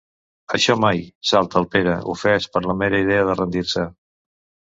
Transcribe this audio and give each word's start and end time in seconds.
Això 0.57 0.75
mai 0.85 1.03
—salta 1.31 1.59
el 1.61 1.67
Pere, 1.75 1.93
ofès 2.15 2.49
per 2.57 2.63
la 2.69 2.77
mera 2.81 3.03
idea 3.05 3.29
de 3.29 3.37
rendir-se. 3.43 3.87